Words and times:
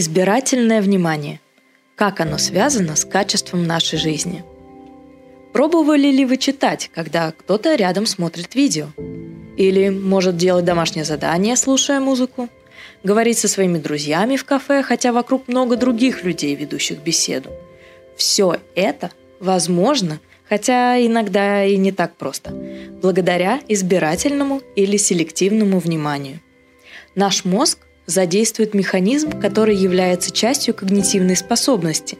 Избирательное 0.00 0.80
внимание. 0.80 1.40
Как 1.96 2.20
оно 2.20 2.38
связано 2.38 2.94
с 2.94 3.04
качеством 3.04 3.66
нашей 3.66 3.98
жизни? 3.98 4.44
Пробовали 5.52 6.06
ли 6.06 6.24
вы 6.24 6.36
читать, 6.36 6.88
когда 6.94 7.32
кто-то 7.32 7.74
рядом 7.74 8.06
смотрит 8.06 8.54
видео? 8.54 8.90
Или 9.56 9.88
может 9.88 10.36
делать 10.36 10.64
домашнее 10.64 11.04
задание, 11.04 11.56
слушая 11.56 11.98
музыку? 11.98 12.48
Говорить 13.02 13.38
со 13.38 13.48
своими 13.48 13.78
друзьями 13.78 14.36
в 14.36 14.44
кафе, 14.44 14.84
хотя 14.84 15.12
вокруг 15.12 15.48
много 15.48 15.74
других 15.74 16.22
людей, 16.22 16.54
ведущих 16.54 17.00
беседу? 17.00 17.50
Все 18.16 18.58
это 18.76 19.10
возможно, 19.40 20.20
хотя 20.48 21.04
иногда 21.04 21.64
и 21.64 21.76
не 21.76 21.90
так 21.90 22.14
просто, 22.14 22.52
благодаря 23.02 23.58
избирательному 23.66 24.62
или 24.76 24.96
селективному 24.96 25.80
вниманию. 25.80 26.38
Наш 27.16 27.44
мозг 27.44 27.87
задействует 28.08 28.72
механизм, 28.74 29.38
который 29.38 29.76
является 29.76 30.32
частью 30.32 30.74
когнитивной 30.74 31.36
способности. 31.36 32.18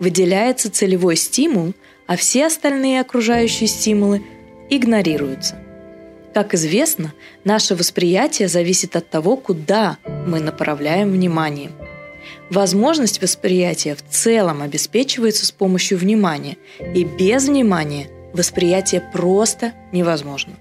Выделяется 0.00 0.70
целевой 0.70 1.16
стимул, 1.16 1.74
а 2.06 2.16
все 2.16 2.46
остальные 2.46 3.02
окружающие 3.02 3.68
стимулы 3.68 4.22
игнорируются. 4.70 5.58
Как 6.34 6.54
известно, 6.54 7.12
наше 7.44 7.74
восприятие 7.74 8.48
зависит 8.48 8.96
от 8.96 9.08
того, 9.10 9.36
куда 9.36 9.98
мы 10.26 10.40
направляем 10.40 11.12
внимание. 11.12 11.70
Возможность 12.50 13.20
восприятия 13.20 13.94
в 13.94 14.02
целом 14.08 14.62
обеспечивается 14.62 15.44
с 15.44 15.52
помощью 15.52 15.98
внимания, 15.98 16.56
и 16.94 17.04
без 17.04 17.46
внимания 17.46 18.08
восприятие 18.32 19.02
просто 19.12 19.72
невозможно. 19.92 20.54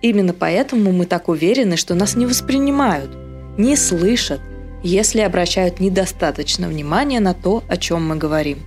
Именно 0.00 0.32
поэтому 0.32 0.92
мы 0.92 1.06
так 1.06 1.28
уверены, 1.28 1.76
что 1.76 1.94
нас 1.94 2.14
не 2.14 2.26
воспринимают– 2.26 3.10
не 3.56 3.76
слышат, 3.76 4.40
если 4.82 5.20
обращают 5.20 5.80
недостаточно 5.80 6.68
внимания 6.68 7.20
на 7.20 7.34
то, 7.34 7.62
о 7.68 7.76
чем 7.76 8.06
мы 8.06 8.16
говорим. 8.16 8.58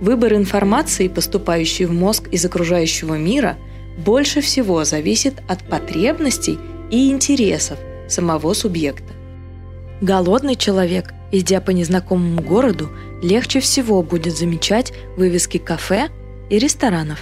Выбор 0.00 0.34
информации, 0.34 1.08
поступающей 1.08 1.84
в 1.84 1.92
мозг 1.92 2.28
из 2.28 2.44
окружающего 2.44 3.14
мира, 3.14 3.56
больше 3.98 4.40
всего 4.40 4.84
зависит 4.84 5.34
от 5.48 5.62
потребностей 5.64 6.58
и 6.90 7.10
интересов 7.10 7.78
самого 8.08 8.52
субъекта. 8.52 9.12
Голодный 10.00 10.56
человек, 10.56 11.12
идя 11.30 11.60
по 11.60 11.70
незнакомому 11.70 12.42
городу, 12.42 12.90
легче 13.22 13.60
всего 13.60 14.02
будет 14.02 14.36
замечать 14.36 14.92
вывески 15.16 15.58
кафе 15.58 16.08
и 16.50 16.58
ресторанов. 16.58 17.20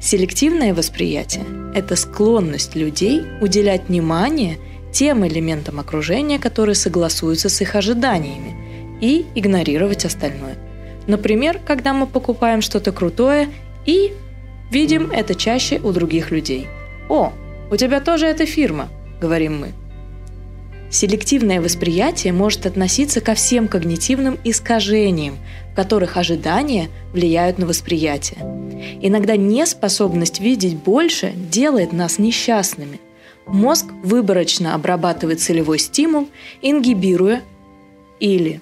Селективное 0.00 0.74
восприятие– 0.74 1.44
это 1.74 1.96
склонность 1.96 2.74
людей 2.74 3.22
уделять 3.40 3.88
внимание– 3.88 4.58
тем 4.96 5.26
элементам 5.26 5.78
окружения, 5.78 6.38
которые 6.38 6.74
согласуются 6.74 7.50
с 7.50 7.60
их 7.60 7.74
ожиданиями, 7.74 8.56
и 8.98 9.26
игнорировать 9.34 10.06
остальное. 10.06 10.56
Например, 11.06 11.60
когда 11.66 11.92
мы 11.92 12.06
покупаем 12.06 12.62
что-то 12.62 12.92
крутое 12.92 13.50
и 13.84 14.14
видим 14.70 15.10
это 15.10 15.34
чаще 15.34 15.78
у 15.80 15.92
других 15.92 16.30
людей. 16.30 16.66
«О, 17.10 17.34
у 17.70 17.76
тебя 17.76 18.00
тоже 18.00 18.24
эта 18.24 18.46
фирма»,— 18.46 18.88
говорим 19.20 19.60
мы. 19.60 19.72
Селективное 20.90 21.60
восприятие 21.60 22.32
может 22.32 22.64
относиться 22.64 23.20
ко 23.20 23.34
всем 23.34 23.68
когнитивным 23.68 24.38
искажениям, 24.44 25.36
в 25.72 25.76
которых 25.76 26.16
ожидания 26.16 26.88
влияют 27.12 27.58
на 27.58 27.66
восприятие. 27.66 28.38
Иногда 29.02 29.36
неспособность 29.36 30.40
видеть 30.40 30.76
больше 30.76 31.32
делает 31.50 31.92
нас 31.92 32.18
несчастными. 32.18 32.98
Мозг 33.46 33.86
выборочно 34.02 34.74
обрабатывает 34.74 35.40
целевой 35.40 35.78
стимул, 35.78 36.28
ингибируя 36.62 37.42
или 38.18 38.60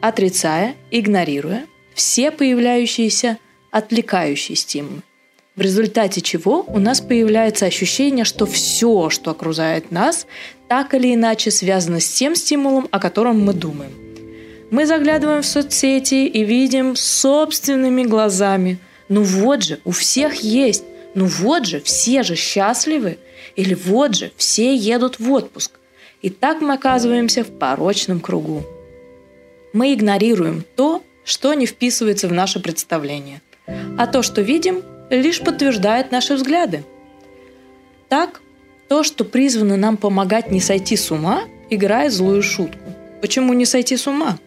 отрицая, 0.00 0.74
игнорируя 0.90 1.66
все 1.94 2.30
появляющиеся 2.30 3.38
отвлекающие 3.70 4.56
стимулы. 4.56 5.02
В 5.56 5.62
результате 5.62 6.20
чего 6.20 6.64
у 6.68 6.78
нас 6.78 7.00
появляется 7.00 7.64
ощущение, 7.64 8.26
что 8.26 8.44
все, 8.44 9.08
что 9.08 9.30
окружает 9.30 9.90
нас, 9.90 10.26
так 10.68 10.92
или 10.92 11.14
иначе 11.14 11.50
связано 11.50 12.00
с 12.00 12.08
тем 12.08 12.34
стимулом, 12.34 12.88
о 12.90 12.98
котором 12.98 13.42
мы 13.42 13.54
думаем. 13.54 13.92
Мы 14.70 14.84
заглядываем 14.84 15.42
в 15.42 15.46
соцсети 15.46 16.26
и 16.26 16.44
видим 16.44 16.94
собственными 16.96 18.02
глазами. 18.02 18.78
Ну 19.08 19.22
вот 19.22 19.62
же, 19.62 19.80
у 19.84 19.92
всех 19.92 20.34
есть. 20.36 20.84
Ну 21.14 21.24
вот 21.24 21.64
же, 21.64 21.80
все 21.80 22.22
же 22.22 22.34
счастливы. 22.34 23.16
Или 23.56 23.74
вот 23.74 24.14
же, 24.14 24.32
все 24.36 24.74
едут 24.74 25.18
в 25.18 25.32
отпуск. 25.32 25.72
И 26.22 26.30
так 26.30 26.60
мы 26.60 26.74
оказываемся 26.74 27.42
в 27.42 27.58
порочном 27.58 28.20
кругу. 28.20 28.64
Мы 29.72 29.94
игнорируем 29.94 30.64
то, 30.76 31.02
что 31.24 31.54
не 31.54 31.66
вписывается 31.66 32.28
в 32.28 32.32
наше 32.32 32.60
представление. 32.60 33.42
А 33.98 34.06
то, 34.06 34.22
что 34.22 34.42
видим, 34.42 34.82
лишь 35.10 35.40
подтверждает 35.40 36.12
наши 36.12 36.34
взгляды. 36.34 36.84
Так, 38.08 38.40
то, 38.88 39.02
что 39.02 39.24
призвано 39.24 39.76
нам 39.76 39.96
помогать 39.96 40.50
не 40.50 40.60
сойти 40.60 40.96
с 40.96 41.10
ума, 41.10 41.42
играет 41.70 42.12
злую 42.12 42.42
шутку. 42.42 42.78
Почему 43.20 43.52
не 43.54 43.64
сойти 43.64 43.96
с 43.96 44.06
ума? 44.06 44.38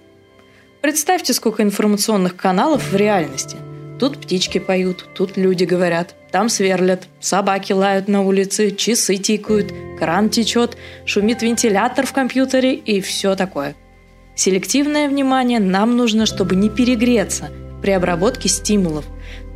Представьте, 0.82 1.34
сколько 1.34 1.64
информационных 1.64 2.38
каналов 2.38 2.92
в 2.92 2.96
реальности. 2.96 3.58
Тут 4.00 4.18
птички 4.18 4.60
поют, 4.60 5.06
тут 5.14 5.36
люди 5.36 5.66
говорят. 5.66 6.16
Там 6.32 6.48
сверлят, 6.48 7.04
собаки 7.20 7.74
лают 7.74 8.08
на 8.08 8.22
улице, 8.22 8.72
часы 8.72 9.18
тикают, 9.18 9.74
кран 10.00 10.30
течет, 10.30 10.78
шумит 11.06 11.42
вентилятор 11.42 12.06
в 12.06 12.14
компьютере 12.14 12.76
и 12.76 13.02
все 13.02 13.36
такое. 13.36 13.76
Селективное 14.36 15.10
внимание 15.10 15.60
нам 15.60 15.98
нужно, 15.98 16.26
чтобы 16.26 16.56
не 16.56 16.70
перегреться 16.70 17.50
при 17.82 17.92
обработке 17.92 18.48
стимулов, 18.48 19.04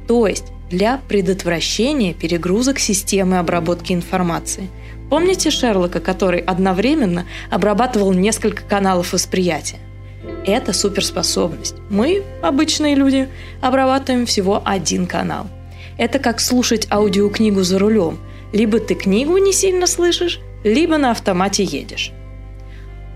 то 0.07 0.27
есть 0.27 0.45
для 0.69 0.99
предотвращения 1.07 2.13
перегрузок 2.13 2.79
системы 2.79 3.37
обработки 3.37 3.93
информации. 3.93 4.67
Помните 5.09 5.51
Шерлока, 5.51 6.01
который 6.01 6.39
одновременно 6.41 7.25
обрабатывал 7.49 8.11
несколько 8.11 8.63
каналов 8.63 9.13
восприятия? 9.13 9.77
Это 10.45 10.73
суперспособность. 10.73 11.75
Мы, 11.89 12.23
обычные 12.41 12.95
люди, 12.95 13.29
обрабатываем 13.61 14.25
всего 14.25 14.61
один 14.63 15.07
канал– 15.07 15.47
это 15.97 16.19
как 16.19 16.39
слушать 16.39 16.87
аудиокнигу 16.91 17.61
за 17.63 17.79
рулем. 17.79 18.19
Либо 18.51 18.79
ты 18.79 18.95
книгу 18.95 19.37
не 19.37 19.53
сильно 19.53 19.87
слышишь, 19.87 20.39
либо 20.63 20.97
на 20.97 21.11
автомате 21.11 21.63
едешь. 21.63 22.11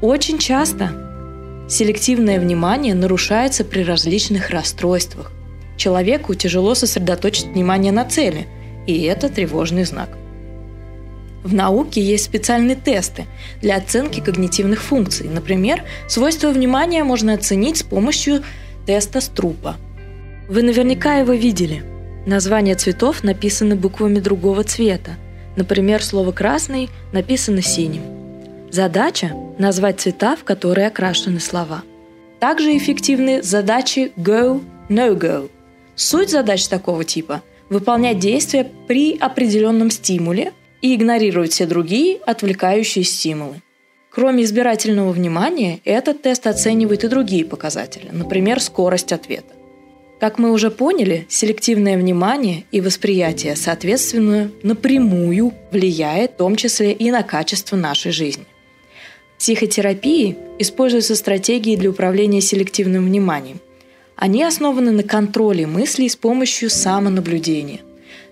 Очень 0.02 0.38
часто 0.38 1.66
селективное 1.70 2.40
внимание 2.40 2.94
нарушается 2.94 3.64
при 3.64 3.84
различных 3.84 4.50
расстройствах. 4.52 5.32
Человеку 5.76 6.34
тяжело 6.34 6.76
сосредоточить 6.76 7.48
внимание 7.48 7.92
на 7.92 8.06
цели, 8.06 8.48
и 8.88 9.04
это 9.04 9.30
тревожный 9.30 9.84
знак. 9.84 10.10
В 11.44 11.54
науке 11.54 12.02
есть 12.02 12.26
специальные 12.26 12.76
тесты 12.76 13.26
для 13.62 13.78
оценки 13.78 14.20
когнитивных 14.20 14.82
функций. 14.82 15.30
Например, 15.30 15.84
свойства 16.08 16.50
внимания 16.50 17.04
можно 17.04 17.34
оценить 17.34 17.78
с 17.78 17.84
помощью 17.84 18.44
теста 18.86 19.22
Струпа. 19.22 19.76
Вы 20.50 20.64
наверняка 20.64 21.16
его 21.16 21.34
видели– 21.34 21.84
Названия 22.28 22.76
цветов 22.76 23.24
написаны 23.24 23.78
буквами 23.78 24.20
другого 24.20 24.66
цвета. 24.66 25.12
Например, 25.56 26.04
слово 26.04 26.34
«красный» 26.34 26.90
написано 27.14 27.62
синим. 27.62 28.02
Задача– 28.70 29.32
назвать 29.58 30.02
цвета, 30.02 30.36
в 30.36 30.44
которые 30.44 30.88
окрашены 30.88 31.40
слова. 31.40 31.84
Также 32.42 32.76
эффективны 32.76 33.42
задачи 33.44 34.12
go, 34.18 34.62
no 34.90 35.18
go. 35.18 35.50
Суть 35.96 36.30
задач 36.30 36.68
такого 36.68 37.06
типа– 37.06 37.44
выполнять 37.70 38.20
действия 38.20 38.70
при 38.90 39.18
определенном 39.18 39.90
стимуле 39.90 40.52
и 40.82 40.96
игнорировать 40.96 41.54
все 41.54 41.66
другие 41.66 42.18
отвлекающие 42.26 43.04
стимулы. 43.04 43.62
Кроме 44.10 44.44
избирательного 44.44 45.12
внимания, 45.12 45.80
этот 45.86 46.24
тест 46.24 46.48
оценивает 46.48 47.04
и 47.04 47.08
другие 47.08 47.46
показатели, 47.46 48.10
например, 48.12 48.60
скорость 48.60 49.14
ответа. 49.14 49.54
Как 50.20 50.40
мы 50.40 50.52
уже 50.52 50.72
поняли, 50.72 51.28
селективное 51.30 51.98
внимание 51.98 52.64
и 52.72 52.82
восприятие, 52.82 53.56
соответственно, 53.56 54.50
напрямую 54.64 55.54
влияет 55.72 56.32
в 56.32 56.38
том 56.38 56.56
числе 56.56 56.94
и 56.94 57.12
на 57.12 57.22
качество 57.22 57.76
нашей 57.76 58.12
жизни. 58.12 58.46
В 59.36 59.40
психотерапии 59.40 60.36
используются 60.58 61.16
стратегии 61.16 61.76
для 61.76 61.92
управления 61.92 62.42
селективным 62.42 63.06
вниманием. 63.06 63.60
Они 64.16 64.44
основаны 64.44 64.90
на 64.90 65.04
контроле 65.04 65.68
мыслей 65.68 66.10
с 66.10 66.16
помощью 66.16 66.72
самонаблюдения. 66.72 67.82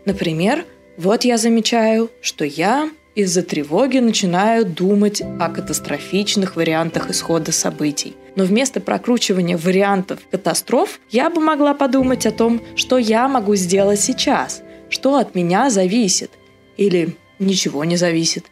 Например, 0.05 0.65
вот 0.97 1.25
я 1.25 1.37
замечаю, 1.37 2.09
что 2.21 2.45
я 2.45 2.89
из-за 3.15 3.43
тревоги 3.43 3.99
начинаю 3.99 4.65
думать 4.65 5.21
о 5.39 5.49
катастрофичных 5.49 6.55
вариантах 6.55 7.09
исхода 7.09 7.51
событий. 7.51 8.15
Но 8.35 8.43
вместо 8.43 8.81
прокручивания 8.81 9.57
вариантов 9.57 10.19
катастроф 10.29 10.99
я 11.09 11.29
бы 11.29 11.39
могла 11.41 11.73
подумать 11.73 12.25
о 12.25 12.31
том, 12.31 12.61
что 12.75 12.97
я 12.97 13.27
могу 13.27 13.55
сделать 13.55 14.01
сейчас, 14.01 14.61
что 14.89 15.17
от 15.17 15.35
меня 15.35 15.69
зависит 15.69 16.31
или 16.77 17.15
ничего 17.39 17.85
не 17.85 17.95
зависит. 17.95 18.45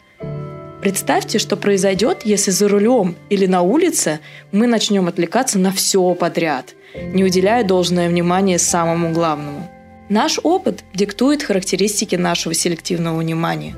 Представьте, 0.82 1.40
что 1.40 1.56
произойдет, 1.56 2.24
если 2.26 2.52
за 2.52 2.68
рулем 2.68 3.16
или 3.30 3.46
на 3.46 3.62
улице 3.62 4.20
мы 4.52 4.68
начнем 4.68 5.08
отвлекаться 5.08 5.58
на 5.60 5.72
все 5.72 6.14
подряд, 6.14 6.76
не 6.94 7.24
уделяя 7.24 7.64
должное 7.64 8.10
внимание 8.10 8.60
самому 8.60 9.14
главному. 9.14 9.73
Наш 10.10 10.40
опыт 10.44 10.84
диктует 10.94 11.44
характеристики 11.44 12.16
нашего 12.16 12.54
селективного 12.54 13.20
внимания. 13.20 13.74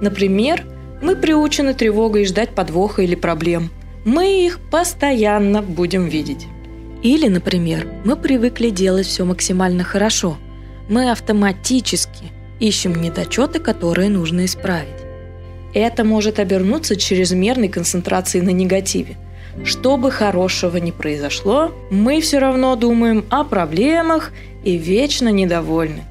Например, 0.00 0.64
мы 1.02 1.16
приучены 1.16 1.74
тревогой 1.74 2.24
ждать 2.24 2.54
подвоха 2.54 3.02
или 3.02 3.14
проблем. 3.14 3.70
Мы 4.04 4.46
их 4.46 4.58
постоянно 4.70 5.60
будем 5.60 6.06
видеть. 6.06 6.46
Или, 7.02 7.28
например, 7.28 7.86
мы 8.04 8.16
привыкли 8.16 8.70
делать 8.70 9.06
все 9.06 9.24
максимально 9.24 9.84
хорошо. 9.84 10.38
Мы 10.88 11.10
автоматически 11.10 12.32
ищем 12.58 12.94
недочеты, 13.00 13.58
которые 13.58 14.08
нужно 14.08 14.44
исправить. 14.44 14.88
Это 15.72 16.04
может 16.04 16.38
обернуться 16.38 16.96
чрезмерной 16.96 17.68
концентрацией 17.68 18.44
на 18.44 18.50
негативе. 18.50 19.16
Что 19.64 19.96
бы 19.96 20.10
хорошего 20.10 20.76
ни 20.76 20.90
произошло, 20.90 21.72
мы 21.90 22.20
все 22.20 22.38
равно 22.38 22.76
думаем 22.76 23.24
о 23.30 23.44
проблемах 23.44 24.32
и 24.64 24.76
вечно 24.76 25.28
недовольны. 25.28 26.04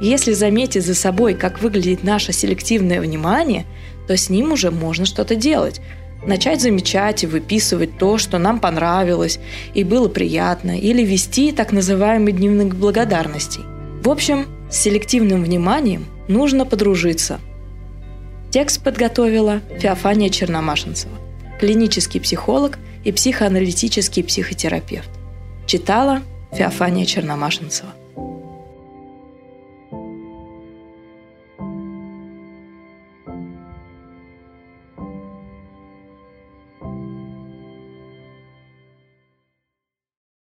Если 0.00 0.32
заметить 0.32 0.86
за 0.86 0.94
собой, 0.94 1.34
как 1.34 1.60
выглядит 1.60 2.04
наше 2.04 2.32
селективное 2.32 3.00
внимание, 3.00 3.66
то 4.06 4.16
с 4.16 4.30
ним 4.30 4.52
уже 4.52 4.70
можно 4.70 5.04
что-то 5.04 5.34
делать. 5.34 5.80
Начать 6.26 6.60
замечать 6.60 7.22
и 7.22 7.26
выписывать 7.26 7.98
то, 7.98 8.18
что 8.18 8.38
нам 8.38 8.60
понравилось 8.60 9.38
и 9.74 9.84
было 9.84 10.08
приятно, 10.08 10.78
или 10.78 11.02
вести 11.02 11.52
так 11.52 11.72
называемый 11.72 12.32
дневник 12.32 12.74
благодарностей. 12.74 13.62
В 14.02 14.08
общем, 14.08 14.46
с 14.70 14.76
селективным 14.76 15.44
вниманием 15.44 16.06
нужно 16.28 16.64
подружиться. 16.64 17.38
Текст 18.50 18.82
подготовила 18.82 19.60
Феофания 19.78 20.28
Черномашинцева, 20.28 21.12
клинический 21.60 22.20
психолог 22.20 22.78
и 23.04 23.12
психоаналитический 23.12 24.24
психотерапевт. 24.24 25.10
Читала 25.66 26.22
Феофания 26.52 27.04
Черномашинцева. 27.04 27.92